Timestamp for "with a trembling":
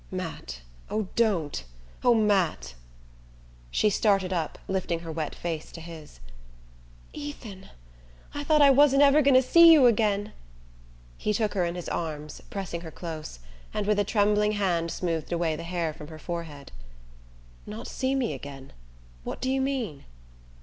13.85-14.53